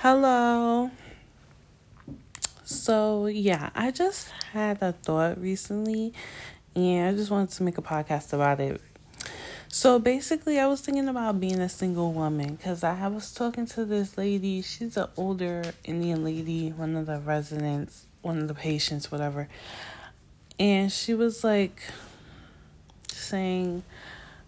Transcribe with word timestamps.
Hello. 0.00 0.90
So, 2.64 3.28
yeah, 3.28 3.70
I 3.74 3.90
just 3.90 4.28
had 4.52 4.82
a 4.82 4.92
thought 4.92 5.40
recently 5.40 6.12
and 6.74 7.08
I 7.08 7.18
just 7.18 7.30
wanted 7.30 7.48
to 7.56 7.62
make 7.62 7.78
a 7.78 7.82
podcast 7.82 8.34
about 8.34 8.60
it. 8.60 8.82
So, 9.68 9.98
basically, 9.98 10.60
I 10.60 10.66
was 10.66 10.82
thinking 10.82 11.08
about 11.08 11.40
being 11.40 11.60
a 11.60 11.70
single 11.70 12.12
woman 12.12 12.56
because 12.56 12.84
I 12.84 13.08
was 13.08 13.32
talking 13.32 13.64
to 13.68 13.86
this 13.86 14.18
lady. 14.18 14.60
She's 14.60 14.98
an 14.98 15.06
older 15.16 15.62
Indian 15.82 16.22
lady, 16.22 16.72
one 16.72 16.94
of 16.94 17.06
the 17.06 17.18
residents, 17.18 18.04
one 18.20 18.36
of 18.36 18.48
the 18.48 18.54
patients, 18.54 19.10
whatever. 19.10 19.48
And 20.58 20.92
she 20.92 21.14
was 21.14 21.42
like 21.42 21.80
saying, 23.08 23.82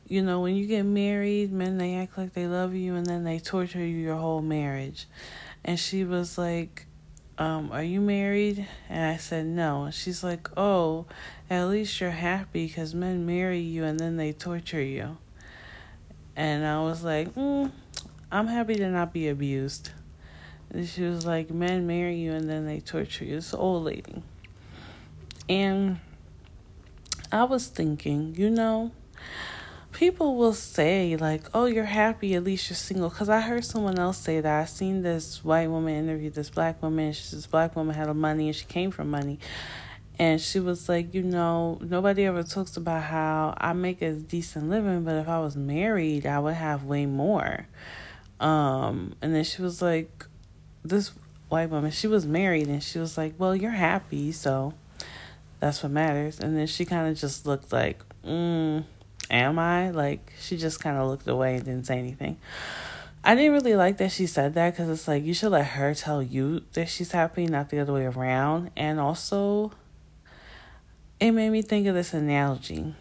you 0.09 0.22
know, 0.22 0.40
when 0.40 0.56
you 0.56 0.66
get 0.66 0.84
married, 0.84 1.52
men 1.52 1.77
they 1.77 1.95
act 1.96 2.16
like 2.16 2.32
they 2.32 2.46
love 2.46 2.75
you 2.75 2.95
and 2.95 3.04
then 3.04 3.25
they 3.25 3.38
torture 3.38 3.84
you 3.84 3.98
your 3.98 4.16
whole 4.16 4.40
marriage. 4.40 5.07
And 5.64 5.79
she 5.79 6.02
was 6.02 6.39
like, 6.39 6.86
um, 7.36 7.71
are 7.71 7.82
you 7.82 8.00
married? 8.00 8.66
And 8.89 9.04
I 9.04 9.18
said, 9.18 9.46
no. 9.46 9.85
And 9.85 9.94
she's 9.94 10.25
like, 10.25 10.49
oh, 10.57 11.07
at 11.50 11.66
least 11.66 12.00
you're 12.00 12.11
happy 12.11 12.66
because 12.66 12.94
men 12.94 13.26
marry 13.26 13.61
you 13.61 13.85
and 13.85 14.00
then 14.00 14.16
they 14.16 14.32
torture 14.32 14.82
you. 14.82 15.18
And 16.35 16.64
I 16.64 16.80
was 16.80 17.04
like, 17.04 17.35
mm, 17.35 17.71
I'm 18.32 18.46
happy 18.46 18.77
to 18.77 18.88
not 18.88 19.13
be 19.13 19.29
abused. 19.29 19.90
And 20.71 20.88
she 20.88 21.02
was 21.02 21.27
like, 21.27 21.50
men 21.50 21.86
marry 21.86 22.16
you 22.16 22.32
and 22.32 22.49
then 22.49 22.66
they 22.66 22.80
torture 22.80 23.25
you. 23.25 23.36
It's 23.36 23.52
old 23.52 23.85
lady. 23.85 24.22
And 25.49 26.00
I 27.30 27.44
was 27.44 27.66
thinking, 27.66 28.35
you 28.36 28.50
know, 28.50 28.93
people 29.98 30.36
will 30.36 30.54
say 30.54 31.16
like, 31.16 31.43
"Oh, 31.52 31.64
you're 31.64 31.84
happy, 31.84 32.36
at 32.36 32.44
least 32.44 32.70
you're 32.70 32.77
single." 32.77 33.08
Because 33.08 33.28
I 33.28 33.41
heard 33.41 33.64
someone 33.64 33.98
else 33.98 34.16
say 34.19 34.41
that. 34.41 34.61
I 34.61 34.64
seen 34.64 35.02
this 35.02 35.44
white 35.44 35.69
woman 35.69 35.94
interview 35.94 36.30
this 36.30 36.50
black 36.50 36.80
woman. 36.80 37.12
She, 37.12 37.34
this 37.34 37.47
black 37.47 37.74
woman 37.74 37.97
had 37.97 38.14
money 38.14 38.46
and 38.46 38.55
she 38.55 38.64
came 38.64 38.92
from 38.92 39.10
money, 39.10 39.40
and 40.16 40.40
she 40.40 40.60
was 40.60 40.88
like, 40.88 41.14
you 41.14 41.22
know, 41.22 41.78
nobody 41.80 42.27
ever 42.27 42.44
talks 42.44 42.77
about 42.77 43.02
how 43.02 43.55
I 43.58 43.72
make 43.72 44.00
a 44.00 44.12
decent 44.12 44.70
living, 44.70 45.02
but 45.02 45.16
if 45.16 45.28
I 45.28 45.40
was 45.40 45.56
married, 45.56 46.27
I 46.27 46.38
would 46.38 46.55
have 46.55 46.84
way 46.84 47.05
more. 47.05 47.66
Um, 48.38 49.16
and 49.20 49.34
then 49.34 49.42
she 49.42 49.62
was 49.62 49.83
like, 49.83 50.27
this 50.84 51.10
white 51.48 51.70
woman, 51.70 51.90
she 51.90 52.06
was 52.06 52.24
married, 52.24 52.68
and 52.68 52.83
she 52.83 53.00
was 53.00 53.18
like, 53.18 53.34
well, 53.36 53.55
you're 53.55 53.72
happy, 53.72 54.30
so 54.30 54.74
that's 55.58 55.83
what 55.83 55.90
matters. 55.90 56.38
And 56.38 56.56
then 56.56 56.68
she 56.68 56.84
kind 56.84 57.08
of 57.08 57.18
just 57.18 57.46
looked 57.46 57.72
like, 57.72 58.00
mm 58.24 58.84
am 59.30 59.58
I? 59.58 59.90
Like, 59.90 60.32
she 60.40 60.56
just 60.56 60.80
kind 60.80 60.96
of 60.96 61.08
looked 61.08 61.28
away 61.28 61.56
and 61.56 61.64
didn't 61.64 61.86
say 61.86 61.98
anything. 61.98 62.38
I 63.24 63.34
didn't 63.34 63.52
really 63.52 63.74
like 63.74 63.98
that 63.98 64.12
she 64.12 64.26
said 64.26 64.54
that 64.54 64.70
because 64.72 64.88
it's 64.88 65.08
like 65.08 65.24
you 65.24 65.34
should 65.34 65.50
let 65.50 65.66
her 65.66 65.94
tell 65.94 66.22
you 66.22 66.62
that 66.72 66.88
she's 66.88 67.12
happy, 67.12 67.46
not 67.46 67.68
the 67.68 67.80
other 67.80 67.92
way 67.92 68.06
around. 68.06 68.70
And 68.76 69.00
also, 69.00 69.72
it 71.20 71.32
made 71.32 71.50
me 71.50 71.62
think 71.62 71.86
of 71.88 71.94
this 71.94 72.14
analogy. 72.14 72.94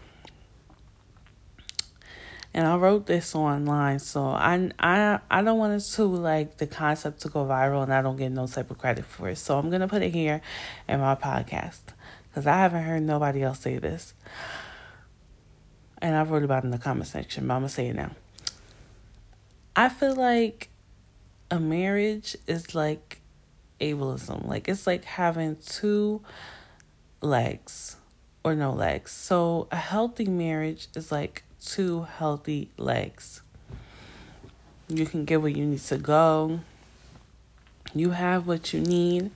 And 2.53 2.65
I 2.65 2.75
wrote 2.75 3.05
this 3.05 3.35
online, 3.35 3.99
so 3.99 4.25
I 4.25 4.71
I 4.79 5.19
I 5.29 5.43
don't 5.43 5.59
want 5.59 5.79
it 5.79 5.85
to 5.93 6.03
like 6.05 6.57
the 6.57 6.65
concept 6.65 7.21
to 7.21 7.29
go 7.29 7.45
viral, 7.45 7.83
and 7.83 7.93
I 7.93 8.01
don't 8.01 8.17
get 8.17 8.31
no 8.31 8.47
type 8.47 8.71
of 8.71 8.79
credit 8.79 9.05
for 9.05 9.29
it. 9.29 9.37
So 9.37 9.59
I'm 9.59 9.69
gonna 9.69 9.87
put 9.87 10.01
it 10.01 10.11
here 10.11 10.41
in 10.89 10.99
my 10.99 11.13
podcast 11.13 11.81
because 12.29 12.47
I 12.47 12.57
haven't 12.57 12.83
heard 12.83 13.03
nobody 13.03 13.43
else 13.43 13.59
say 13.59 13.77
this 13.77 14.15
and 16.01 16.15
I 16.15 16.23
wrote 16.23 16.43
about 16.43 16.63
in 16.63 16.71
the 16.71 16.77
comment 16.77 17.07
section, 17.07 17.47
but 17.47 17.55
I'm 17.55 17.61
gonna 17.61 17.69
say 17.69 17.87
it 17.87 17.95
now. 17.95 18.11
I 19.75 19.89
feel 19.89 20.15
like 20.15 20.69
a 21.51 21.59
marriage 21.59 22.35
is 22.47 22.75
like 22.75 23.19
ableism. 23.79 24.47
Like 24.47 24.67
it's 24.67 24.87
like 24.87 25.05
having 25.05 25.55
two 25.55 26.21
legs 27.21 27.97
or 28.43 28.55
no 28.55 28.73
legs. 28.73 29.11
So 29.11 29.67
a 29.71 29.75
healthy 29.75 30.25
marriage 30.25 30.87
is 30.95 31.11
like 31.11 31.43
two 31.63 32.03
healthy 32.03 32.71
legs. 32.77 33.41
You 34.87 35.05
can 35.05 35.25
get 35.25 35.41
where 35.41 35.51
you 35.51 35.65
need 35.65 35.81
to 35.81 35.97
go. 35.97 36.61
You 37.93 38.11
have 38.11 38.47
what 38.47 38.73
you 38.73 38.79
need. 38.79 39.31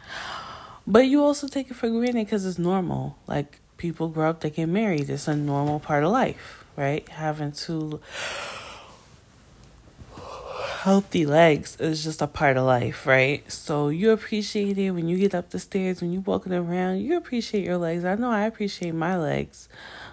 But 0.88 1.08
you 1.08 1.24
also 1.24 1.48
take 1.48 1.70
it 1.70 1.76
for 1.76 1.90
granted 1.90 2.26
because 2.26 2.46
it's 2.46 2.58
normal. 2.58 3.18
Like 3.28 3.60
people 3.82 4.10
grow 4.10 4.30
up, 4.30 4.42
they 4.42 4.52
get 4.52 4.70
married. 4.70 5.10
It's 5.10 5.28
a 5.28 5.36
normal 5.36 5.80
part 5.80 6.04
of 6.04 6.12
life, 6.12 6.64
right? 6.78 7.08
Having 7.10 7.54
two 7.54 8.00
healthy 10.82 11.26
legs 11.26 11.78
is 11.80 12.04
just 12.04 12.22
a 12.22 12.28
part 12.28 12.58
of 12.58 12.66
life, 12.66 13.08
right? 13.08 13.52
So 13.52 13.90
you 13.90 14.12
appreciate 14.12 14.78
it 14.78 14.92
when 14.92 15.10
you 15.10 15.18
get 15.18 15.34
up 15.34 15.50
the 15.50 15.58
stairs, 15.60 16.00
when 16.00 16.14
you're 16.14 16.22
walking 16.22 16.54
around, 16.54 17.00
you 17.00 17.18
appreciate 17.18 17.66
your 17.66 17.78
legs. 17.78 18.06
I 18.06 18.14
know 18.16 18.30
I 18.30 18.44
appreciate 18.44 18.94
my 18.94 19.18
legs, 19.18 19.68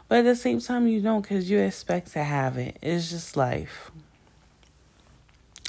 but 0.09 0.21
at 0.21 0.25
the 0.25 0.37
same 0.37 0.61
time, 0.61 0.89
you 0.89 1.03
don't 1.03 1.21
because 1.21 1.50
you 1.50 1.59
expect 1.59 2.12
to 2.12 2.25
have 2.25 2.56
it. 2.56 2.79
It's 2.81 3.11
just 3.11 3.37
life. 3.37 3.91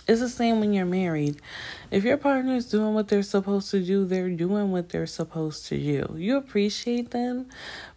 It's 0.09 0.21
the 0.21 0.27
same 0.27 0.59
when 0.59 0.73
you're 0.73 0.87
married. 0.87 1.39
If 1.91 2.03
your 2.03 2.17
partner 2.17 2.55
is 2.55 2.65
doing 2.65 2.95
what 2.95 3.09
they're 3.09 3.21
supposed 3.21 3.69
to 3.69 3.85
do, 3.85 4.05
they're 4.05 4.31
doing 4.31 4.71
what 4.71 4.89
they're 4.89 5.05
supposed 5.05 5.67
to 5.67 5.77
do. 5.77 6.15
You 6.17 6.35
appreciate 6.35 7.11
them, 7.11 7.45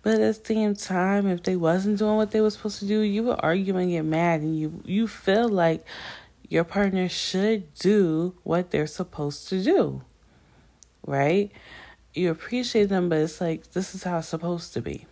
but 0.03 0.17
at 0.17 0.19
the 0.19 0.35
same 0.35 0.75
time, 0.75 1.27
if 1.27 1.43
they 1.43 1.57
wasn't 1.57 1.99
doing 1.99 2.17
what 2.17 2.31
they 2.31 2.43
were 2.43 2.51
supposed 2.51 2.81
to 2.81 2.87
do, 2.87 3.01
you 3.01 3.23
would 3.23 3.41
argue 3.41 3.79
and 3.79 3.91
get 3.91 4.05
mad, 4.05 4.43
and 4.43 4.59
you 4.59 4.83
you 4.85 5.09
feel 5.09 5.49
like 5.49 5.87
your 6.51 6.65
partner 6.65 7.09
should 7.09 7.73
do 7.77 8.35
what 8.43 8.73
they're 8.73 8.87
supposed 8.87 9.49
to 9.49 9.65
do. 9.65 10.03
Right? 11.07 11.51
You 12.13 12.31
appreciate 12.31 12.91
them, 12.91 13.09
but 13.09 13.21
it's 13.21 13.41
like 13.41 13.73
this 13.73 13.95
is 13.95 14.03
how 14.03 14.19
it's 14.19 14.29
supposed 14.29 14.75
to 14.75 14.83
be. 14.83 15.07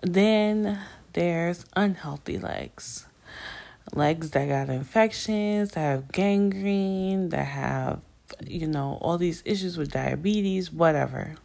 Then 0.00 0.80
there's 1.12 1.66
unhealthy 1.76 2.38
legs 2.38 3.04
legs 3.94 4.30
that 4.30 4.48
got 4.48 4.68
infections, 4.68 5.72
that 5.72 5.80
have 5.80 6.12
gangrene, 6.12 7.30
that 7.30 7.44
have, 7.44 8.00
you 8.46 8.66
know, 8.66 8.98
all 9.00 9.18
these 9.18 9.42
issues 9.44 9.76
with 9.78 9.92
diabetes, 9.92 10.72
whatever. 10.72 11.36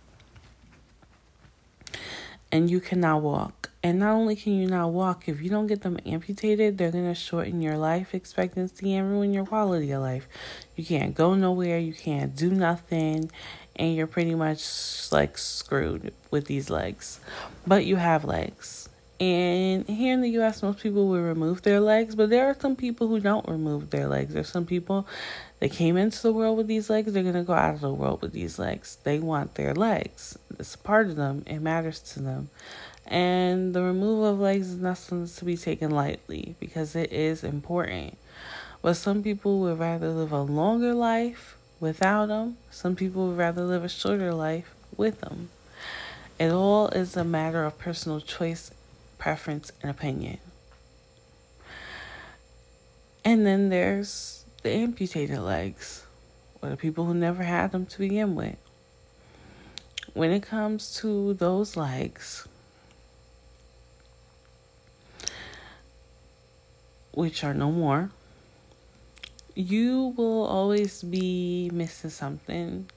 And 2.52 2.70
you 2.70 2.80
cannot 2.80 3.22
walk. 3.22 3.70
And 3.84 3.98
not 3.98 4.14
only 4.14 4.36
can 4.36 4.54
you 4.54 4.68
not 4.68 4.92
walk, 4.92 5.28
if 5.28 5.42
you 5.42 5.50
don't 5.50 5.66
get 5.66 5.82
them 5.82 5.98
amputated, 6.06 6.78
they're 6.78 6.92
going 6.92 7.08
to 7.08 7.16
shorten 7.16 7.62
your 7.62 7.78
life 7.78 8.14
expectancy 8.14 8.94
and 8.94 9.10
ruin 9.10 9.34
your 9.34 9.46
quality 9.46 9.92
of 9.92 10.02
life. 10.02 10.28
You 10.76 10.86
can't 10.86 11.16
go 11.16 11.34
nowhere, 11.34 11.80
you 11.80 11.94
can't 11.94 12.36
do 12.36 12.52
nothing, 12.52 13.32
and 13.76 13.96
you're 13.96 14.06
pretty 14.06 14.36
much 14.36 15.12
like 15.12 15.38
screwed 15.38 16.14
with 16.30 16.46
these 16.46 16.70
legs. 16.70 17.20
But 17.66 17.86
you 17.86 17.96
have 17.96 18.24
legs. 18.24 18.90
And 19.22 19.88
here 19.88 20.16
in 20.16 20.22
the 20.22 20.32
US, 20.40 20.64
most 20.64 20.80
people 20.80 21.08
will 21.08 21.22
remove 21.22 21.62
their 21.62 21.80
legs, 21.80 22.16
but 22.16 22.32
there 22.32 22.48
are 22.48 22.56
some 22.60 22.76
people 22.76 23.08
who 23.08 23.20
don't 23.20 23.48
remove 23.48 23.92
their 23.92 24.08
legs. 24.08 24.34
There's 24.34 24.50
some 24.50 24.66
people 24.66 25.08
that 25.60 25.70
came 25.70 25.96
into 25.96 26.24
the 26.24 26.34
world 26.34 26.58
with 26.58 26.66
these 26.66 26.90
legs, 26.90 27.14
they're 27.14 27.22
going 27.22 27.36
to 27.36 27.44
go 27.44 27.54
out 27.54 27.76
of 27.76 27.82
the 27.82 27.94
world 27.94 28.24
with 28.24 28.32
these 28.32 28.58
legs. 28.58 28.98
They 29.04 29.20
want 29.20 29.54
their 29.54 29.76
legs. 29.76 30.40
It's 30.58 30.74
a 30.74 30.78
part 30.80 31.06
of 31.06 31.18
them, 31.18 31.44
it 31.46 31.60
matters 31.60 32.00
to 32.14 32.20
them. 32.20 32.50
And 33.06 33.76
the 33.76 33.84
removal 33.84 34.26
of 34.26 34.40
legs 34.40 34.70
is 34.70 34.80
not 34.80 34.98
something 34.98 35.32
to 35.32 35.46
be 35.46 35.56
taken 35.56 35.92
lightly 35.92 36.56
because 36.60 36.96
it 36.96 37.14
is 37.14 37.44
important. 37.44 38.18
But 38.82 38.96
some 38.96 39.22
people 39.22 39.60
would 39.60 39.78
rather 39.78 40.10
live 40.10 40.32
a 40.32 40.42
longer 40.42 40.96
life 40.96 41.58
without 41.80 42.30
them, 42.30 42.58
some 42.72 42.96
people 42.96 43.28
would 43.28 43.38
rather 43.38 43.62
live 43.62 43.84
a 43.84 43.90
shorter 43.90 44.34
life 44.34 44.74
with 44.98 45.22
them. 45.22 45.50
It 46.40 46.52
all 46.52 46.88
is 46.88 47.16
a 47.16 47.24
matter 47.24 47.66
of 47.66 47.78
personal 47.78 48.20
choice 48.20 48.72
preference, 49.22 49.72
and 49.84 49.92
opinion. 49.92 50.40
And 53.24 53.46
then 53.46 53.70
there's 53.70 54.46
the 54.64 54.72
amputated 54.72 55.38
legs, 55.38 56.08
or 56.60 56.70
the 56.70 56.76
people 56.76 57.06
who 57.06 57.14
never 57.14 57.44
had 57.44 57.72
them 57.72 57.86
to 57.86 58.00
begin 58.00 58.34
with. 58.34 58.58
When 60.16 60.32
it 60.32 60.42
comes 60.42 60.96
to 60.96 61.36
those 61.36 61.78
legs, 61.78 62.48
which 67.12 67.44
are 67.44 67.54
no 67.54 67.72
more, 67.72 68.10
you 69.54 70.16
will 70.18 70.46
always 70.48 71.04
be 71.04 71.70
missing 71.72 72.10
something 72.10 72.90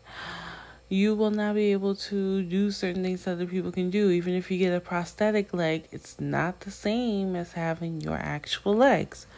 you 0.94 1.14
will 1.14 1.30
not 1.30 1.54
be 1.54 1.72
able 1.72 1.94
to 1.94 2.42
do 2.42 2.70
certain 2.70 3.02
things 3.02 3.26
other 3.26 3.46
people 3.46 3.72
can 3.72 3.90
do. 3.90 4.10
Even 4.10 4.34
if 4.34 4.50
you 4.50 4.58
get 4.58 4.72
a 4.72 4.80
prosthetic 4.80 5.52
leg, 5.52 5.84
it's 5.90 6.20
not 6.20 6.60
the 6.60 6.70
same 6.70 7.34
as 7.34 7.52
having 7.52 8.00
your 8.00 8.16
actual 8.16 8.74
legs. 8.74 9.26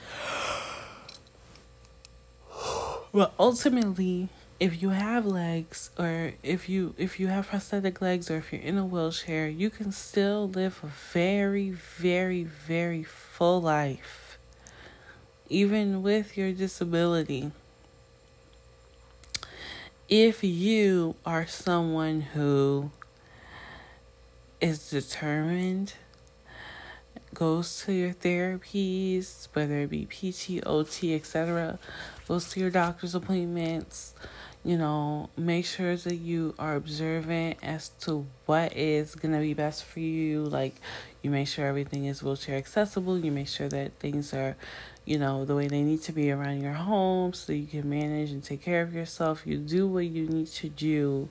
But 3.12 3.32
ultimately, 3.38 4.29
if 4.61 4.82
you 4.82 4.91
have 4.91 5.25
legs 5.25 5.88
or 5.99 6.35
if 6.43 6.69
you 6.69 6.94
if 6.99 7.19
you 7.19 7.29
have 7.29 7.49
prosthetic 7.49 8.03
legs 8.03 8.31
or 8.31 8.37
if 8.37 8.53
you're 8.53 8.61
in 8.61 8.76
a 8.76 8.85
wheelchair, 8.85 9.49
you 9.49 9.70
can 9.70 9.91
still 9.91 10.47
live 10.50 10.81
a 10.82 10.88
very 11.14 11.70
very 11.70 12.44
very 12.44 13.03
full 13.03 13.62
life 13.62 14.26
even 15.49 16.03
with 16.03 16.37
your 16.37 16.53
disability. 16.53 17.53
If 20.08 20.44
you 20.44 21.17
are 21.25 21.47
someone 21.47 22.20
who 22.20 22.91
is 24.61 24.91
determined, 24.91 25.94
goes 27.35 27.85
to 27.85 27.93
your 27.93 28.12
therapies, 28.14 29.49
whether 29.53 29.81
it 29.81 29.91
be 29.91 30.06
PT, 30.06 30.64
OT, 30.64 31.14
etc., 31.14 31.79
goes 32.29 32.49
to 32.50 32.61
your 32.61 32.70
doctor's 32.70 33.14
appointments, 33.14 34.14
you 34.64 34.79
know, 34.79 35.29
make 35.37 35.67
sure 35.67 35.97
that 35.97 36.17
you 36.17 36.55
are 36.58 36.76
observant 36.76 37.58
as 37.62 37.88
to 38.00 38.26
what 38.47 38.76
is 38.76 39.14
going 39.14 39.35
to 39.35 39.41
be 39.41 39.55
best 39.55 39.85
for 39.85 40.00
you. 40.00 40.44
Like, 40.44 40.75
you 41.26 41.31
make 41.31 41.49
sure 41.49 41.67
everything 41.67 42.05
is 42.05 42.23
wheelchair 42.23 42.56
accessible. 42.56 43.19
You 43.19 43.32
make 43.32 43.49
sure 43.49 43.69
that 43.69 43.99
things 43.99 44.32
are, 44.32 44.56
you 45.05 45.19
know, 45.19 45.44
the 45.44 45.56
way 45.56 45.67
they 45.67 45.82
need 45.82 46.02
to 46.02 46.12
be 46.12 46.31
around 46.31 46.61
your 46.61 46.75
home 46.75 47.32
so 47.32 47.52
you 47.52 47.67
can 47.67 47.90
manage 47.90 48.31
and 48.31 48.44
take 48.44 48.62
care 48.62 48.81
of 48.81 48.94
yourself. 48.94 49.43
You 49.44 49.58
do 49.58 49.88
what 49.88 50.06
you 50.06 50.28
need 50.28 50.46
to 50.62 50.69
do 50.69 51.28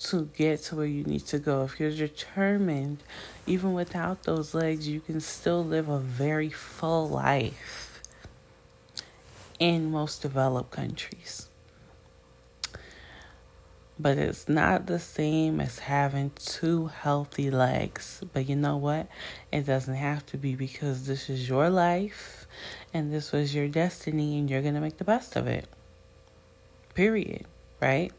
to 0.00 0.28
get 0.36 0.62
to 0.64 0.76
where 0.76 0.84
you 0.84 1.04
need 1.04 1.24
to 1.28 1.38
go. 1.38 1.64
If 1.64 1.80
you're 1.80 1.90
determined, 1.90 2.98
even 3.46 3.72
without 3.72 4.24
those 4.24 4.52
legs, 4.52 4.86
you 4.86 5.00
can 5.00 5.20
still 5.20 5.64
live 5.64 5.88
a 5.88 5.98
very 5.98 6.50
full 6.50 7.08
life 7.08 8.02
in 9.58 9.90
most 9.90 10.20
developed 10.20 10.70
countries 10.70 11.49
but 14.00 14.16
it's 14.16 14.48
not 14.48 14.86
the 14.86 14.98
same 14.98 15.60
as 15.60 15.80
having 15.80 16.30
two 16.36 16.86
healthy 16.86 17.50
legs. 17.50 18.22
But 18.32 18.48
you 18.48 18.56
know 18.56 18.76
what? 18.76 19.08
It 19.52 19.66
doesn't 19.66 19.94
have 19.94 20.24
to 20.26 20.38
be 20.38 20.54
because 20.54 21.06
this 21.06 21.28
is 21.28 21.48
your 21.48 21.68
life 21.68 22.46
and 22.94 23.12
this 23.12 23.32
was 23.32 23.54
your 23.54 23.68
destiny 23.68 24.38
and 24.38 24.48
you're 24.48 24.62
going 24.62 24.74
to 24.74 24.80
make 24.80 24.96
the 24.96 25.04
best 25.04 25.36
of 25.36 25.46
it. 25.46 25.66
Period. 26.94 27.44
Right? 27.80 28.12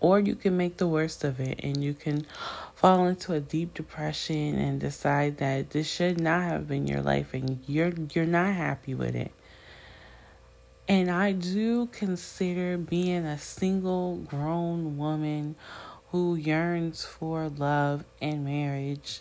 Or 0.00 0.20
you 0.20 0.36
can 0.36 0.56
make 0.56 0.76
the 0.76 0.86
worst 0.86 1.24
of 1.24 1.40
it 1.40 1.58
and 1.62 1.82
you 1.82 1.92
can 1.92 2.26
fall 2.74 3.06
into 3.06 3.32
a 3.32 3.40
deep 3.40 3.74
depression 3.74 4.54
and 4.56 4.80
decide 4.80 5.38
that 5.38 5.70
this 5.70 5.88
should 5.88 6.20
not 6.20 6.42
have 6.42 6.68
been 6.68 6.86
your 6.86 7.02
life 7.02 7.34
and 7.34 7.58
you're 7.66 7.92
you're 8.12 8.24
not 8.24 8.54
happy 8.54 8.94
with 8.94 9.16
it. 9.16 9.32
And 10.88 11.10
I 11.10 11.32
do 11.32 11.86
consider 11.92 12.78
being 12.78 13.26
a 13.26 13.36
single 13.38 14.16
grown 14.16 14.96
woman 14.96 15.54
who 16.12 16.34
yearns 16.34 17.04
for 17.04 17.50
love 17.50 18.04
and 18.22 18.42
marriage 18.42 19.20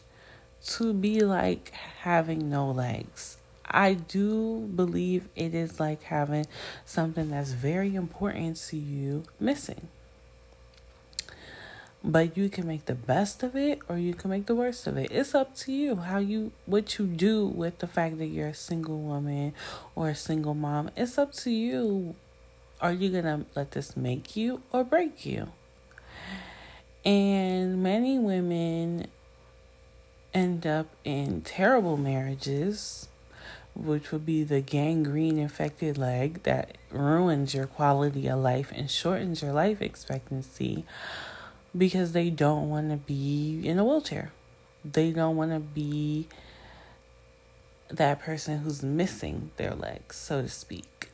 to 0.68 0.94
be 0.94 1.20
like 1.20 1.72
having 1.72 2.50
no 2.50 2.72
legs. 2.72 3.38
I 3.66 3.96
do 3.96 4.62
believe 4.74 5.28
it 5.36 5.54
is 5.54 5.78
like 5.78 6.04
having 6.04 6.46
something 6.86 7.32
that's 7.32 7.52
very 7.52 7.96
important 7.96 8.56
to 8.70 8.78
you 8.78 9.24
missing. 9.38 9.90
But 12.04 12.38
you 12.38 12.50
can 12.50 12.68
make 12.68 12.86
the 12.86 12.96
best 12.96 13.44
of 13.44 13.56
it 13.56 13.80
or 13.90 13.98
you 13.98 14.14
can 14.14 14.30
make 14.30 14.46
the 14.46 14.56
worst 14.56 14.88
of 14.88 14.98
it. 14.98 15.12
It's 15.12 15.34
up 15.34 15.56
to 15.58 15.72
you 15.72 15.96
how 15.96 16.20
you 16.20 16.52
what 16.66 17.00
you 17.00 17.06
do 17.06 17.46
with 17.46 17.80
the 17.80 17.88
fact 17.88 18.18
that 18.20 18.28
you're 18.28 18.50
a 18.50 18.54
single 18.54 19.00
woman 19.00 19.54
or 19.96 20.10
a 20.10 20.16
single 20.16 20.54
mom. 20.54 20.92
It's 20.96 21.18
up 21.18 21.34
to 21.34 21.50
you. 21.52 22.16
Are 22.80 22.94
you 22.94 23.10
going 23.10 23.24
to 23.24 23.46
let 23.56 23.72
this 23.72 23.98
make 23.98 24.36
you 24.36 24.62
or 24.72 24.84
break 24.84 25.26
you? 25.26 25.50
And 27.04 27.82
many 27.82 28.20
women 28.20 29.08
end 30.34 30.68
up 30.68 30.88
in 31.04 31.42
terrible 31.42 31.98
marriages, 31.98 33.08
which 33.74 34.12
would 34.12 34.26
be 34.26 34.44
the 34.44 34.62
gangrene 34.62 35.40
infected 35.40 35.98
leg 35.98 36.44
that 36.44 36.78
ruins 36.92 37.56
your 37.56 37.66
quality 37.66 38.28
of 38.28 38.40
life 38.40 38.72
and 38.76 38.92
shortens 38.92 39.42
your 39.42 39.54
life 39.54 39.82
expectancy 39.82 40.86
because 41.78 42.12
they 42.12 42.30
don't 42.30 42.70
want 42.70 42.90
to 42.90 42.98
be 42.98 43.62
in 43.64 43.78
a 43.80 43.86
wheelchair. 43.86 44.32
They 44.84 45.12
don't 45.12 45.36
want 45.36 45.52
to 45.52 45.60
be 45.60 46.28
that 47.90 48.20
person 48.20 48.60
who's 48.60 48.84
missing 48.84 49.52
their 49.58 49.74
legs, 49.74 50.16
so 50.16 50.42
to 50.42 50.50
speak. 50.50 51.10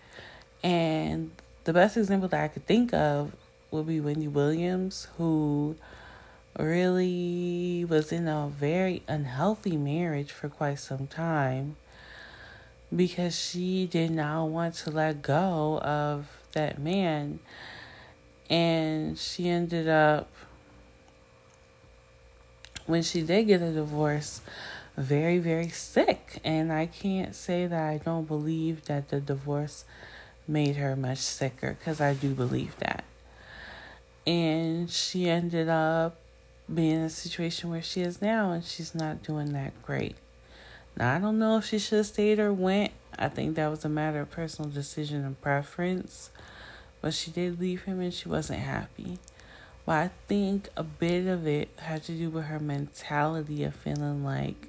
And 0.63 1.31
the 1.65 1.73
best 1.73 1.97
example 1.97 2.27
that 2.29 2.43
I 2.43 2.47
could 2.47 2.65
think 2.65 2.93
of 2.93 3.35
would 3.71 3.87
be 3.87 3.99
Wendy 3.99 4.27
Williams, 4.27 5.07
who 5.17 5.75
really 6.57 7.85
was 7.89 8.11
in 8.11 8.27
a 8.27 8.47
very 8.47 9.01
unhealthy 9.07 9.77
marriage 9.77 10.31
for 10.31 10.49
quite 10.49 10.79
some 10.79 11.07
time 11.07 11.75
because 12.95 13.39
she 13.39 13.87
did 13.87 14.11
not 14.11 14.45
want 14.45 14.75
to 14.75 14.91
let 14.91 15.21
go 15.21 15.79
of 15.79 16.27
that 16.53 16.79
man. 16.79 17.39
And 18.49 19.17
she 19.17 19.49
ended 19.49 19.87
up 19.87 20.29
when 22.85 23.03
she 23.03 23.21
did 23.21 23.45
get 23.45 23.61
a 23.61 23.71
divorce, 23.71 24.41
very, 24.97 25.39
very 25.39 25.69
sick. 25.69 26.39
And 26.43 26.71
I 26.71 26.85
can't 26.85 27.35
say 27.35 27.67
that 27.67 27.89
I 27.89 27.97
don't 27.97 28.27
believe 28.27 28.85
that 28.85 29.09
the 29.09 29.19
divorce 29.19 29.85
made 30.47 30.75
her 30.75 30.95
much 30.95 31.19
sicker 31.19 31.75
because 31.79 32.01
I 32.01 32.13
do 32.13 32.33
believe 32.33 32.75
that. 32.79 33.03
And 34.25 34.89
she 34.89 35.29
ended 35.29 35.69
up 35.69 36.17
being 36.73 36.95
in 36.95 37.01
a 37.01 37.09
situation 37.09 37.69
where 37.69 37.81
she 37.81 38.01
is 38.01 38.21
now, 38.21 38.51
and 38.51 38.63
she's 38.63 38.95
not 38.95 39.23
doing 39.23 39.51
that 39.53 39.81
great. 39.83 40.15
Now, 40.95 41.15
I 41.15 41.19
don't 41.19 41.39
know 41.39 41.57
if 41.57 41.65
she 41.65 41.79
should 41.79 41.97
have 41.97 42.05
stayed 42.05 42.39
or 42.39 42.53
went. 42.53 42.91
I 43.17 43.29
think 43.29 43.55
that 43.55 43.67
was 43.67 43.83
a 43.83 43.89
matter 43.89 44.21
of 44.21 44.31
personal 44.31 44.69
decision 44.69 45.25
and 45.25 45.39
preference. 45.41 46.29
But 47.01 47.13
she 47.13 47.31
did 47.31 47.59
leave 47.59 47.83
him 47.83 47.99
and 47.99 48.13
she 48.13 48.29
wasn't 48.29 48.59
happy. 48.59 49.19
But 49.85 49.93
I 49.93 50.11
think 50.27 50.69
a 50.77 50.83
bit 50.83 51.27
of 51.27 51.45
it 51.45 51.69
had 51.77 52.03
to 52.03 52.13
do 52.13 52.29
with 52.29 52.45
her 52.45 52.59
mentality 52.59 53.63
of 53.63 53.75
feeling 53.75 54.23
like 54.23 54.67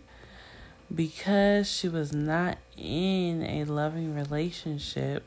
because 0.92 1.70
she 1.70 1.88
was 1.88 2.12
not 2.12 2.58
in 2.76 3.42
a 3.42 3.64
loving 3.64 4.14
relationship, 4.14 5.22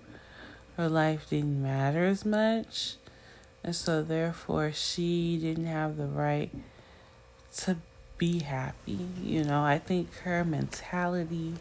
her 0.76 0.90
life 0.90 1.30
didn't 1.30 1.62
matter 1.62 2.06
as 2.06 2.26
much. 2.26 2.96
And 3.64 3.76
so, 3.76 4.04
therefore, 4.04 4.72
she 4.72 5.38
didn't 5.38 5.66
have 5.66 5.98
the 5.98 6.06
right 6.06 6.52
to 7.58 7.78
be 8.18 8.40
happy. 8.40 9.00
You 9.22 9.44
know, 9.44 9.64
I 9.64 9.80
think 9.80 10.14
her 10.20 10.46
mentality 10.46 11.56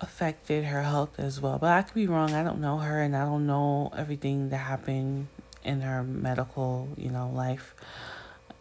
affected 0.00 0.64
her 0.66 0.82
health 0.82 1.18
as 1.18 1.40
well. 1.40 1.58
But 1.58 1.72
I 1.72 1.82
could 1.82 1.94
be 1.94 2.06
wrong. 2.06 2.32
I 2.32 2.42
don't 2.42 2.60
know 2.60 2.78
her 2.78 3.00
and 3.00 3.16
I 3.16 3.24
don't 3.24 3.46
know 3.46 3.92
everything 3.96 4.50
that 4.50 4.56
happened 4.58 5.28
in 5.64 5.80
her 5.82 6.02
medical, 6.02 6.88
you 6.96 7.10
know, 7.10 7.28
life. 7.28 7.74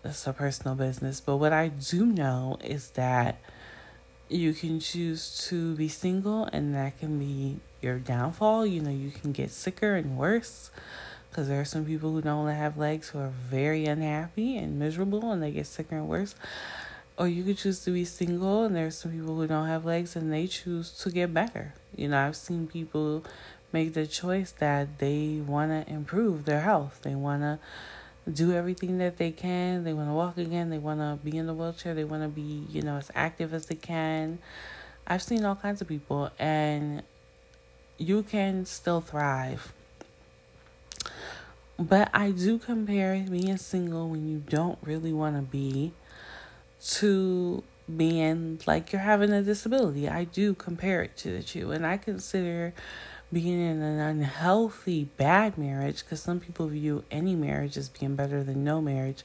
It's 0.03 0.25
her 0.25 0.33
personal 0.33 0.75
business. 0.75 1.21
But 1.21 1.37
what 1.37 1.53
I 1.53 1.67
do 1.67 2.05
know 2.05 2.57
is 2.63 2.91
that 2.91 3.39
you 4.29 4.53
can 4.53 4.79
choose 4.79 5.45
to 5.49 5.75
be 5.75 5.87
single, 5.87 6.45
and 6.45 6.73
that 6.73 6.99
can 6.99 7.19
be 7.19 7.59
your 7.81 7.99
downfall. 7.99 8.65
You 8.65 8.81
know, 8.81 8.91
you 8.91 9.11
can 9.11 9.31
get 9.31 9.51
sicker 9.51 9.95
and 9.95 10.17
worse 10.17 10.71
because 11.29 11.47
there 11.47 11.61
are 11.61 11.65
some 11.65 11.85
people 11.85 12.11
who 12.11 12.21
don't 12.21 12.47
have 12.49 12.77
legs 12.77 13.09
who 13.09 13.19
are 13.19 13.31
very 13.49 13.85
unhappy 13.85 14.57
and 14.57 14.77
miserable 14.77 15.31
and 15.31 15.41
they 15.41 15.51
get 15.51 15.65
sicker 15.65 15.95
and 15.95 16.07
worse. 16.07 16.35
Or 17.17 17.27
you 17.27 17.43
could 17.43 17.57
choose 17.57 17.83
to 17.83 17.91
be 17.91 18.03
single, 18.05 18.63
and 18.63 18.75
there's 18.75 18.97
some 18.97 19.11
people 19.11 19.35
who 19.35 19.45
don't 19.45 19.67
have 19.67 19.85
legs 19.85 20.15
and 20.15 20.31
they 20.31 20.47
choose 20.47 20.91
to 20.99 21.11
get 21.11 21.33
better. 21.33 21.73
You 21.95 22.07
know, 22.07 22.25
I've 22.25 22.35
seen 22.35 22.67
people 22.67 23.23
make 23.71 23.93
the 23.93 24.07
choice 24.07 24.51
that 24.59 24.99
they 24.99 25.41
want 25.45 25.71
to 25.71 25.91
improve 25.91 26.45
their 26.45 26.61
health. 26.61 26.99
They 27.03 27.15
want 27.15 27.41
to 27.41 27.59
do 28.31 28.53
everything 28.53 28.97
that 28.99 29.17
they 29.17 29.31
can. 29.31 29.83
They 29.83 29.93
want 29.93 30.09
to 30.09 30.13
walk 30.13 30.37
again. 30.37 30.69
They 30.69 30.77
want 30.77 30.99
to 30.99 31.19
be 31.23 31.37
in 31.37 31.47
the 31.47 31.53
wheelchair. 31.53 31.93
They 31.93 32.03
want 32.03 32.23
to 32.23 32.29
be, 32.29 32.65
you 32.69 32.81
know, 32.81 32.97
as 32.97 33.11
active 33.15 33.53
as 33.53 33.65
they 33.67 33.75
can. 33.75 34.39
I've 35.07 35.23
seen 35.23 35.43
all 35.43 35.55
kinds 35.55 35.81
of 35.81 35.87
people, 35.87 36.29
and 36.37 37.03
you 37.97 38.23
can 38.23 38.65
still 38.65 39.01
thrive. 39.01 39.73
But 41.79 42.09
I 42.13 42.31
do 42.31 42.59
compare 42.59 43.25
being 43.29 43.57
single 43.57 44.07
when 44.09 44.29
you 44.29 44.43
don't 44.47 44.77
really 44.83 45.11
want 45.11 45.35
to 45.35 45.41
be 45.41 45.93
to 46.97 47.63
being 47.97 48.59
like 48.67 48.91
you're 48.91 49.01
having 49.01 49.31
a 49.31 49.41
disability. 49.41 50.07
I 50.07 50.25
do 50.25 50.53
compare 50.53 51.01
it 51.01 51.17
to 51.17 51.31
the 51.31 51.43
two, 51.43 51.71
and 51.71 51.85
I 51.85 51.97
consider 51.97 52.73
being 53.31 53.59
in 53.59 53.81
an 53.81 53.99
unhealthy, 53.99 55.05
bad 55.17 55.57
marriage, 55.57 56.03
because 56.03 56.21
some 56.21 56.39
people 56.39 56.67
view 56.67 57.03
any 57.09 57.35
marriage 57.35 57.77
as 57.77 57.89
being 57.89 58.15
better 58.15 58.43
than 58.43 58.63
no 58.63 58.81
marriage. 58.81 59.23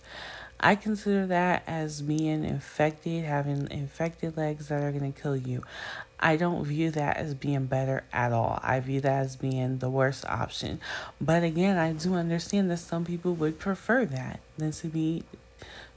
I 0.58 0.74
consider 0.74 1.26
that 1.26 1.64
as 1.66 2.00
being 2.00 2.44
infected, 2.44 3.24
having 3.24 3.68
infected 3.70 4.36
legs 4.36 4.68
that 4.68 4.82
are 4.82 4.92
going 4.92 5.12
to 5.12 5.20
kill 5.20 5.36
you. 5.36 5.62
I 6.18 6.36
don't 6.36 6.64
view 6.64 6.90
that 6.92 7.18
as 7.18 7.34
being 7.34 7.66
better 7.66 8.04
at 8.12 8.32
all. 8.32 8.58
I 8.62 8.80
view 8.80 9.02
that 9.02 9.24
as 9.24 9.36
being 9.36 9.78
the 9.78 9.90
worst 9.90 10.24
option. 10.26 10.80
But 11.20 11.42
again, 11.42 11.76
I 11.76 11.92
do 11.92 12.14
understand 12.14 12.70
that 12.70 12.78
some 12.78 13.04
people 13.04 13.34
would 13.34 13.58
prefer 13.58 14.06
that 14.06 14.40
than 14.56 14.70
to 14.72 14.86
be 14.86 15.24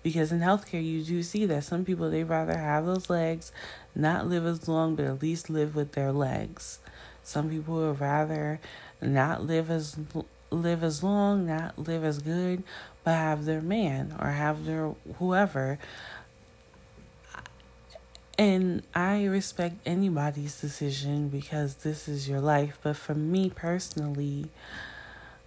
because 0.03 0.31
in 0.31 0.39
healthcare 0.39 0.83
you 0.83 1.03
do 1.03 1.23
see 1.23 1.45
that 1.45 1.63
some 1.63 1.85
people 1.85 2.09
they 2.09 2.23
rather 2.23 2.57
have 2.57 2.85
those 2.85 3.09
legs, 3.09 3.51
not 3.95 4.27
live 4.27 4.45
as 4.45 4.67
long, 4.67 4.95
but 4.95 5.05
at 5.05 5.21
least 5.21 5.49
live 5.49 5.75
with 5.75 5.93
their 5.93 6.11
legs. 6.11 6.79
Some 7.29 7.51
people 7.51 7.75
would 7.75 8.01
rather 8.01 8.59
not 9.01 9.45
live 9.45 9.69
as 9.69 9.95
live 10.49 10.83
as 10.83 11.03
long, 11.03 11.45
not 11.45 11.77
live 11.77 12.03
as 12.03 12.19
good, 12.19 12.63
but 13.03 13.11
have 13.11 13.45
their 13.45 13.61
man 13.61 14.15
or 14.19 14.29
have 14.29 14.65
their 14.65 14.95
whoever. 15.19 15.77
And 18.35 18.81
I 18.95 19.25
respect 19.25 19.75
anybody's 19.85 20.59
decision 20.59 21.29
because 21.29 21.75
this 21.75 22.07
is 22.07 22.27
your 22.27 22.41
life. 22.41 22.79
But 22.81 22.95
for 22.95 23.13
me 23.13 23.51
personally, 23.51 24.49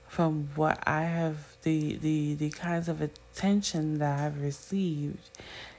from 0.06 0.50
what 0.54 0.78
I 0.86 1.02
have 1.02 1.56
the 1.62 1.96
the 1.96 2.34
the 2.34 2.50
kinds 2.50 2.88
of 2.88 3.00
attention 3.00 3.98
that 3.98 4.20
I've 4.20 4.40
received, 4.40 5.30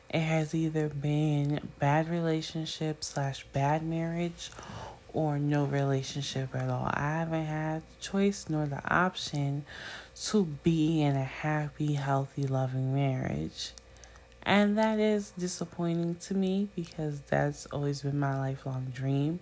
it 0.10 0.20
has 0.20 0.54
either 0.54 0.90
been 0.90 1.70
bad 1.80 2.10
relationship 2.10 3.06
slash 3.06 3.46
bad 3.54 3.84
marriage 3.84 4.52
or 5.14 5.38
no 5.40 5.66
relationship 5.66 6.56
at 6.56 6.70
all. 6.70 6.90
I 6.92 7.20
haven't 7.20 7.46
had 7.46 7.82
the 7.82 8.02
choice 8.02 8.46
nor 8.50 8.66
the 8.66 8.82
option 8.94 9.66
to 10.26 10.46
be 10.64 11.02
in 11.02 11.16
a 11.16 11.24
happy, 11.24 11.94
healthy, 11.94 12.48
loving 12.48 12.94
marriage. 12.94 13.72
And 14.42 14.78
that 14.78 15.00
is 15.00 15.32
disappointing 15.38 16.16
to 16.16 16.34
me 16.34 16.68
because 16.76 17.22
that's 17.22 17.66
always 17.68 18.02
been 18.02 18.20
my 18.20 18.38
lifelong 18.38 18.88
dream. 18.94 19.40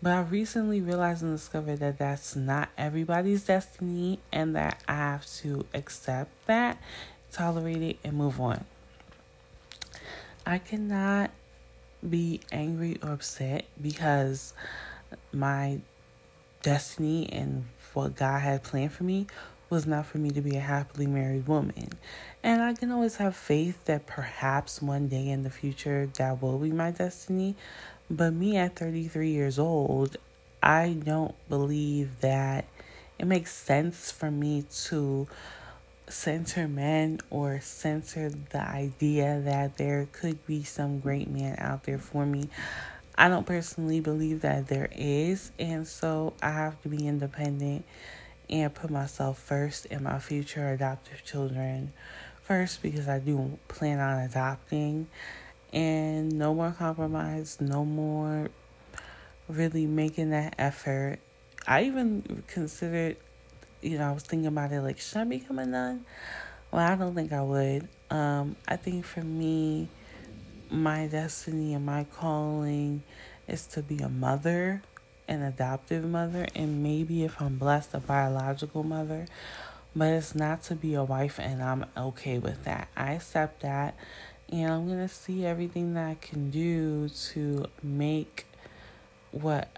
But 0.00 0.12
I 0.12 0.20
recently 0.22 0.80
realized 0.80 1.22
and 1.22 1.36
discovered 1.36 1.76
that 1.76 1.98
that's 1.98 2.34
not 2.34 2.68
everybody's 2.76 3.44
destiny 3.44 4.18
and 4.32 4.54
that 4.56 4.82
I 4.88 4.94
have 4.94 5.26
to 5.38 5.64
accept 5.74 6.30
that, 6.46 6.78
tolerate 7.32 7.82
it, 7.82 7.98
and 8.04 8.16
move 8.16 8.40
on. 8.40 8.64
I 10.44 10.58
cannot 10.58 11.30
be 12.08 12.40
angry 12.50 12.98
or 13.02 13.12
upset 13.12 13.64
because 13.80 14.52
my 15.32 15.80
destiny 16.62 17.28
and 17.32 17.64
what 17.94 18.16
God 18.16 18.40
had 18.40 18.62
planned 18.62 18.92
for 18.92 19.04
me 19.04 19.26
was 19.70 19.86
not 19.86 20.04
for 20.06 20.18
me 20.18 20.30
to 20.30 20.40
be 20.40 20.56
a 20.56 20.60
happily 20.60 21.06
married 21.06 21.46
woman. 21.46 21.88
And 22.42 22.62
I 22.62 22.74
can 22.74 22.90
always 22.90 23.16
have 23.16 23.34
faith 23.34 23.84
that 23.86 24.06
perhaps 24.06 24.82
one 24.82 25.08
day 25.08 25.28
in 25.28 25.42
the 25.42 25.50
future 25.50 26.10
that 26.18 26.42
will 26.42 26.58
be 26.58 26.70
my 26.70 26.90
destiny. 26.90 27.56
But 28.10 28.34
me 28.34 28.56
at 28.58 28.76
33 28.76 29.30
years 29.30 29.58
old, 29.58 30.16
I 30.62 30.96
don't 31.04 31.34
believe 31.48 32.20
that 32.20 32.66
it 33.18 33.26
makes 33.26 33.52
sense 33.52 34.10
for 34.10 34.30
me 34.30 34.64
to 34.86 35.26
censor 36.12 36.68
men 36.68 37.18
or 37.30 37.60
censor 37.60 38.30
the 38.50 38.60
idea 38.60 39.40
that 39.44 39.76
there 39.78 40.06
could 40.12 40.46
be 40.46 40.62
some 40.62 41.00
great 41.00 41.28
man 41.28 41.56
out 41.58 41.84
there 41.84 41.98
for 41.98 42.26
me. 42.26 42.48
I 43.16 43.28
don't 43.28 43.46
personally 43.46 44.00
believe 44.00 44.42
that 44.42 44.68
there 44.68 44.88
is, 44.92 45.50
and 45.58 45.86
so 45.86 46.34
I 46.42 46.50
have 46.50 46.80
to 46.82 46.88
be 46.88 47.06
independent 47.06 47.84
and 48.48 48.74
put 48.74 48.90
myself 48.90 49.38
first 49.38 49.86
and 49.90 50.02
my 50.02 50.18
future 50.18 50.68
adoptive 50.70 51.24
children 51.24 51.92
first 52.42 52.82
because 52.82 53.08
I 53.08 53.18
do 53.18 53.58
plan 53.68 53.98
on 53.98 54.20
adopting. 54.20 55.08
And 55.72 56.32
no 56.38 56.54
more 56.54 56.72
compromise, 56.72 57.58
no 57.60 57.84
more 57.84 58.50
really 59.48 59.86
making 59.86 60.30
that 60.30 60.54
effort. 60.58 61.18
I 61.66 61.84
even 61.84 62.42
considered 62.46 63.16
you 63.82 63.98
know, 63.98 64.08
I 64.08 64.12
was 64.12 64.22
thinking 64.22 64.46
about 64.46 64.72
it 64.72 64.80
like, 64.80 64.98
should 64.98 65.18
I 65.18 65.24
become 65.24 65.58
a 65.58 65.66
nun? 65.66 66.04
Well, 66.70 66.86
I 66.86 66.94
don't 66.94 67.14
think 67.14 67.32
I 67.32 67.42
would. 67.42 67.88
Um, 68.10 68.56
I 68.66 68.76
think 68.76 69.04
for 69.04 69.22
me, 69.22 69.88
my 70.70 71.06
destiny 71.06 71.74
and 71.74 71.84
my 71.84 72.04
calling 72.04 73.02
is 73.46 73.66
to 73.68 73.82
be 73.82 73.98
a 73.98 74.08
mother, 74.08 74.82
an 75.28 75.42
adoptive 75.42 76.04
mother, 76.04 76.46
and 76.54 76.82
maybe 76.82 77.24
if 77.24 77.40
I'm 77.40 77.58
blessed, 77.58 77.94
a 77.94 78.00
biological 78.00 78.82
mother. 78.82 79.26
But 79.94 80.08
it's 80.08 80.34
not 80.34 80.62
to 80.64 80.74
be 80.74 80.94
a 80.94 81.04
wife, 81.04 81.38
and 81.38 81.62
I'm 81.62 81.84
okay 81.96 82.38
with 82.38 82.64
that. 82.64 82.88
I 82.96 83.12
accept 83.12 83.60
that, 83.62 83.94
and 84.50 84.72
I'm 84.72 84.88
gonna 84.88 85.08
see 85.08 85.44
everything 85.44 85.92
that 85.94 86.08
I 86.08 86.14
can 86.14 86.50
do 86.50 87.10
to 87.32 87.66
make 87.82 88.46
what 89.32 89.68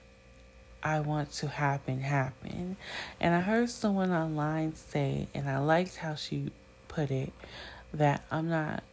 I 0.84 1.00
want 1.00 1.32
to 1.32 1.48
happen 1.48 2.00
happen. 2.00 2.76
And 3.18 3.34
I 3.34 3.40
heard 3.40 3.70
someone 3.70 4.12
online 4.12 4.74
say, 4.74 5.28
and 5.34 5.48
I 5.48 5.58
liked 5.58 5.96
how 5.96 6.14
she 6.14 6.52
put 6.88 7.10
it, 7.10 7.32
that 7.94 8.22
I'm 8.30 8.50
not 8.50 8.84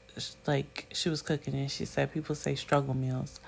like 0.48 0.88
she 0.94 1.10
was 1.10 1.22
cooking 1.22 1.54
and 1.54 1.70
she 1.70 1.86
said 1.86 2.14
people 2.14 2.36
say 2.36 2.56
struggle 2.56 2.94
meals, 2.94 3.40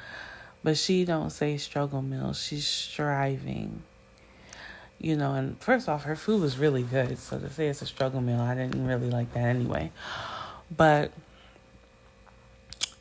but 0.63 0.77
she 0.77 1.05
don't 1.05 1.29
say 1.29 1.57
struggle 1.57 2.01
meals. 2.01 2.41
She's 2.41 2.67
striving. 2.67 3.83
You 4.99 5.15
know, 5.17 5.33
and 5.33 5.59
first 5.59 5.89
off, 5.89 6.03
her 6.03 6.15
food 6.15 6.41
was 6.41 6.57
really 6.57 6.83
good. 6.83 7.17
So 7.19 7.39
to 7.39 7.49
say 7.49 7.67
it's 7.67 7.81
a 7.81 7.85
struggle 7.85 8.21
meal, 8.21 8.39
I 8.39 8.55
didn't 8.55 8.85
really 8.85 9.09
like 9.09 9.33
that 9.33 9.43
anyway. 9.43 9.91
But 10.75 11.11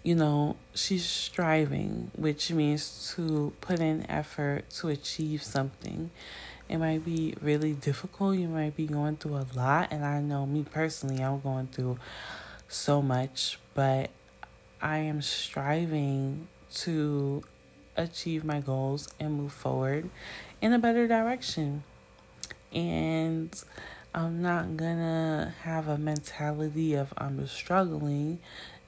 you 0.02 0.14
know, 0.14 0.56
she's 0.74 1.04
striving, 1.04 2.10
which 2.16 2.50
means 2.50 3.14
to 3.14 3.52
put 3.60 3.78
in 3.80 4.08
effort 4.10 4.68
to 4.70 4.88
achieve 4.88 5.42
something. 5.42 6.10
It 6.68 6.78
might 6.78 7.04
be 7.04 7.34
really 7.40 7.74
difficult. 7.74 8.36
You 8.36 8.48
might 8.48 8.76
be 8.76 8.86
going 8.86 9.16
through 9.16 9.36
a 9.36 9.46
lot. 9.54 9.92
And 9.92 10.04
I 10.04 10.20
know 10.20 10.46
me 10.46 10.64
personally, 10.68 11.22
I'm 11.22 11.40
going 11.40 11.68
through 11.68 11.98
so 12.68 13.02
much, 13.02 13.58
but 13.74 14.10
I 14.80 14.98
am 14.98 15.22
striving 15.22 16.48
to 16.74 17.44
achieve 17.96 18.42
my 18.44 18.60
goals 18.60 19.08
and 19.20 19.34
move 19.34 19.52
forward 19.52 20.08
in 20.60 20.72
a 20.72 20.78
better 20.78 21.06
direction. 21.06 21.84
And 22.72 23.54
I'm 24.14 24.42
not 24.42 24.76
gonna 24.76 25.54
have 25.62 25.88
a 25.88 25.98
mentality 25.98 26.94
of 26.94 27.12
I'm 27.16 27.46
struggling 27.46 28.40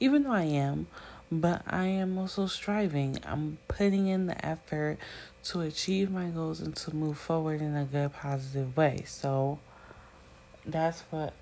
even 0.05 0.25
though 0.25 0.33
I 0.33 0.43
am, 0.43 0.87
but 1.33 1.63
I 1.67 1.87
am 1.87 2.19
also 2.19 2.47
striving. 2.47 3.17
I'm 3.25 3.57
putting 3.69 4.07
in 4.07 4.27
the 4.27 4.45
effort 4.45 4.99
to 5.45 5.63
achieve 5.63 6.11
my 6.11 6.27
goals 6.27 6.61
and 6.61 6.77
to 6.77 6.95
move 6.95 7.17
forward 7.17 7.63
in 7.63 7.75
a 7.75 7.87
good, 7.87 8.13
positive 8.13 8.77
way. 8.77 9.05
So 9.07 9.59
that's 10.67 11.01
what 11.09 11.33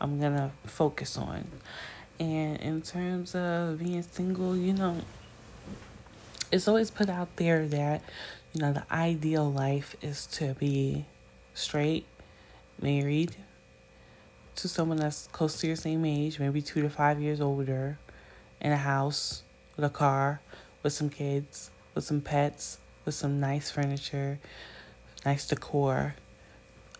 I'm 0.00 0.20
gonna 0.20 0.52
focus 0.64 1.16
on. 1.16 1.44
And 2.20 2.60
in 2.60 2.82
terms 2.82 3.34
of 3.34 3.80
being 3.80 4.02
single, 4.02 4.56
you 4.56 4.72
know, 4.72 4.98
it's 6.52 6.68
always 6.68 6.92
put 6.92 7.08
out 7.08 7.34
there 7.34 7.66
that, 7.66 8.00
you 8.52 8.60
know, 8.60 8.72
the 8.72 8.84
ideal 8.92 9.50
life 9.50 9.96
is 10.00 10.24
to 10.38 10.54
be 10.54 11.06
straight, 11.52 12.06
married, 12.80 13.34
to 14.56 14.68
someone 14.68 14.98
that's 14.98 15.28
close 15.28 15.60
to 15.60 15.66
your 15.66 15.76
same 15.76 16.04
age, 16.04 16.38
maybe 16.40 16.62
two 16.62 16.82
to 16.82 16.90
five 16.90 17.20
years 17.20 17.40
older, 17.40 17.98
in 18.60 18.72
a 18.72 18.76
house, 18.76 19.42
with 19.76 19.84
a 19.84 19.90
car, 19.90 20.40
with 20.82 20.92
some 20.92 21.10
kids, 21.10 21.70
with 21.94 22.04
some 22.04 22.20
pets, 22.20 22.78
with 23.04 23.14
some 23.14 23.38
nice 23.38 23.70
furniture, 23.70 24.38
nice 25.24 25.46
decor, 25.46 26.14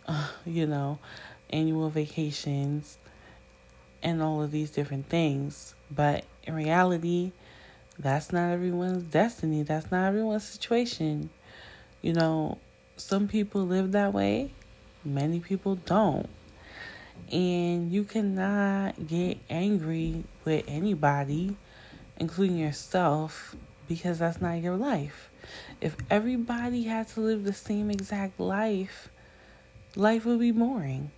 uh, 0.06 0.28
you 0.46 0.66
know, 0.66 0.98
annual 1.50 1.90
vacations, 1.90 2.98
and 4.02 4.22
all 4.22 4.42
of 4.42 4.50
these 4.50 4.70
different 4.70 5.08
things. 5.08 5.74
But 5.90 6.24
in 6.44 6.54
reality, 6.54 7.32
that's 7.98 8.32
not 8.32 8.52
everyone's 8.52 9.04
destiny. 9.04 9.62
That's 9.62 9.90
not 9.90 10.06
everyone's 10.06 10.44
situation. 10.44 11.30
You 12.02 12.12
know, 12.12 12.58
some 12.96 13.28
people 13.28 13.66
live 13.66 13.92
that 13.92 14.12
way, 14.12 14.52
many 15.04 15.40
people 15.40 15.76
don't. 15.76 16.28
And 17.32 17.92
you 17.92 18.04
cannot 18.04 19.06
get 19.06 19.38
angry 19.50 20.24
with 20.44 20.64
anybody, 20.68 21.56
including 22.18 22.58
yourself, 22.58 23.56
because 23.88 24.20
that's 24.20 24.40
not 24.40 24.62
your 24.62 24.76
life. 24.76 25.30
If 25.80 25.96
everybody 26.10 26.84
had 26.84 27.08
to 27.08 27.20
live 27.20 27.44
the 27.44 27.52
same 27.52 27.90
exact 27.90 28.38
life, 28.38 29.08
life 29.94 30.24
would 30.24 30.40
be 30.40 30.50
boring. 30.52 31.10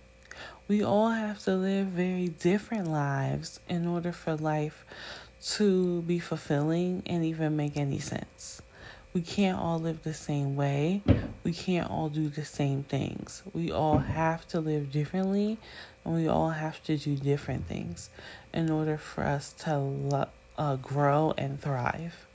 We 0.67 0.83
all 0.83 1.09
have 1.09 1.39
to 1.45 1.55
live 1.55 1.87
very 1.87 2.27
different 2.27 2.87
lives 2.87 3.59
in 3.67 3.87
order 3.87 4.11
for 4.11 4.35
life 4.35 4.85
to 5.55 6.01
be 6.03 6.19
fulfilling 6.19 7.03
and 7.05 7.23
even 7.25 7.55
make 7.55 7.77
any 7.77 7.99
sense. 7.99 8.61
We 9.13 9.21
can't 9.21 9.57
all 9.57 9.79
live 9.79 10.03
the 10.03 10.13
same 10.13 10.55
way. 10.55 11.01
We 11.43 11.53
can't 11.53 11.89
all 11.89 12.09
do 12.09 12.29
the 12.29 12.45
same 12.45 12.83
things. 12.83 13.43
We 13.53 13.71
all 13.71 13.99
have 13.99 14.47
to 14.49 14.59
live 14.59 14.91
differently 14.91 15.57
and 16.03 16.15
we 16.15 16.27
all 16.27 16.49
have 16.49 16.83
to 16.83 16.97
do 16.97 17.15
different 17.15 17.65
things 17.67 18.09
in 18.53 18.69
order 18.69 18.97
for 18.97 19.23
us 19.23 19.53
to 19.59 19.77
lo- 19.77 20.27
uh, 20.57 20.75
grow 20.75 21.33
and 21.37 21.61
thrive. 21.61 22.25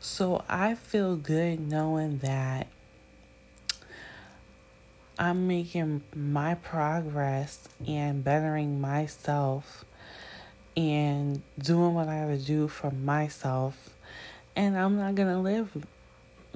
So 0.00 0.44
I 0.48 0.74
feel 0.74 1.16
good 1.16 1.60
knowing 1.60 2.18
that 2.18 2.68
I'm 5.18 5.46
making 5.46 6.02
my 6.14 6.54
progress 6.54 7.68
and 7.86 8.22
bettering 8.22 8.80
myself 8.80 9.84
and 10.76 11.42
doing 11.58 11.94
what 11.94 12.08
I 12.08 12.16
have 12.16 12.38
to 12.38 12.44
do 12.44 12.68
for 12.68 12.90
myself. 12.90 13.90
And 14.54 14.76
I'm 14.76 14.96
not 14.96 15.14
going 15.14 15.28
to 15.28 15.38
live 15.38 15.86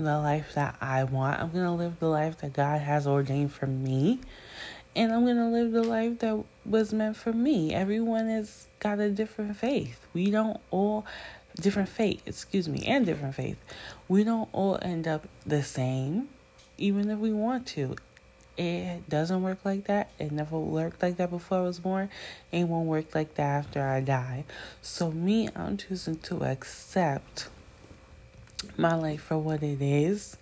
the 0.04 0.18
life 0.18 0.54
that 0.54 0.76
I 0.80 1.04
want. 1.04 1.40
I'm 1.40 1.50
going 1.50 1.64
to 1.64 1.72
live 1.72 1.98
the 1.98 2.08
life 2.08 2.38
that 2.38 2.52
God 2.52 2.80
has 2.80 3.06
ordained 3.06 3.52
for 3.52 3.66
me. 3.66 4.20
And 4.96 5.12
I'm 5.12 5.24
going 5.24 5.36
to 5.36 5.48
live 5.48 5.72
the 5.72 5.84
life 5.84 6.18
that 6.20 6.44
was 6.64 6.92
meant 6.92 7.16
for 7.16 7.32
me. 7.32 7.72
Everyone 7.72 8.28
has 8.28 8.66
got 8.80 8.98
a 8.98 9.10
different 9.10 9.56
faith. 9.56 10.06
We 10.12 10.30
don't 10.30 10.60
all 10.70 11.06
different 11.60 11.88
faith, 11.88 12.22
excuse 12.26 12.68
me, 12.68 12.84
and 12.86 13.06
different 13.06 13.34
faith. 13.34 13.58
We 14.08 14.24
don't 14.24 14.48
all 14.52 14.78
end 14.82 15.06
up 15.06 15.28
the 15.46 15.62
same 15.62 16.28
even 16.80 17.10
if 17.10 17.18
we 17.18 17.32
want 17.32 17.66
to. 17.68 17.94
It 18.56 19.08
doesn't 19.08 19.42
work 19.42 19.64
like 19.64 19.86
that. 19.86 20.10
It 20.18 20.32
never 20.32 20.58
worked 20.58 21.02
like 21.02 21.16
that 21.18 21.30
before 21.30 21.58
I 21.58 21.62
was 21.62 21.78
born. 21.78 22.10
It 22.50 22.64
won't 22.64 22.88
work 22.88 23.14
like 23.14 23.34
that 23.34 23.64
after 23.64 23.86
I 23.86 24.00
die. 24.00 24.44
So, 24.82 25.10
me, 25.10 25.48
I'm 25.54 25.76
choosing 25.76 26.16
to 26.18 26.44
accept 26.44 27.48
my 28.76 28.94
life 28.94 29.22
for 29.22 29.38
what 29.38 29.62
it 29.62 29.80
is. 29.80 30.36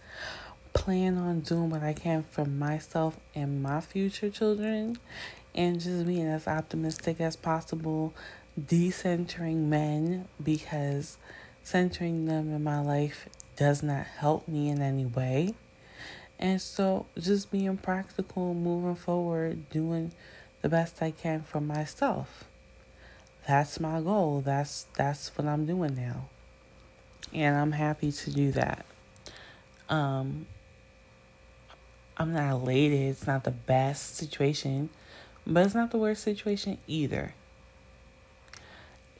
Plan 0.73 1.19
on 1.19 1.41
doing 1.41 1.71
what 1.71 1.83
I 1.83 1.93
can 1.93 2.23
for 2.23 2.45
myself 2.45 3.19
and 3.35 3.63
my 3.63 3.81
future 3.81 4.31
children. 4.31 4.99
And 5.55 5.81
just 5.81 6.07
being 6.07 6.27
as 6.27 6.47
optimistic 6.47 7.21
as 7.21 7.37
possible. 7.37 8.15
Decentering 8.59 9.69
men 9.69 10.27
because 10.43 11.17
centering 11.63 12.27
them 12.27 12.53
in 12.53 12.63
my 12.63 12.81
life 12.81 13.29
does 13.57 13.83
not 13.83 14.07
help 14.07 14.49
me 14.49 14.69
in 14.69 14.81
any 14.83 15.07
way. 15.07 15.55
And 16.39 16.61
so 16.61 17.07
just 17.19 17.51
being 17.51 17.77
practical, 17.77 18.55
moving 18.55 18.95
forward, 18.95 19.69
doing 19.71 20.13
the 20.63 20.69
best 20.69 21.03
I 21.03 21.11
can 21.11 21.43
for 21.43 21.61
myself. 21.61 22.45
That's 23.47 23.81
my 23.81 24.01
goal. 24.01 24.43
That's 24.45 24.87
that's 24.97 25.37
what 25.37 25.47
I'm 25.47 25.67
doing 25.67 25.95
now. 25.95 26.29
And 27.35 27.57
I'm 27.57 27.73
happy 27.73 28.13
to 28.13 28.31
do 28.31 28.53
that. 28.53 28.85
Um 29.89 30.47
I'm 32.17 32.33
not 32.33 32.51
elated. 32.51 33.01
It's 33.11 33.27
not 33.27 33.45
the 33.45 33.53
best 33.53 34.17
situation, 34.17 34.91
but 35.47 35.65
it's 35.65 35.75
not 35.75 35.93
the 35.93 35.99
worst 35.99 36.23
situation 36.25 36.79
either. 36.89 37.35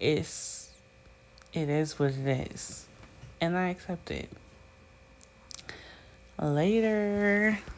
It's 0.01 0.71
it 1.53 1.69
is 1.69 1.99
what 1.99 2.11
it 2.13 2.51
is. 2.53 2.87
And 3.41 3.57
I 3.57 3.71
accept 3.71 4.11
it. 4.11 4.29
Later. 6.41 7.59